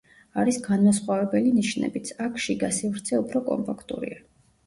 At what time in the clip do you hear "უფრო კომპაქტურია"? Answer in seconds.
3.25-4.19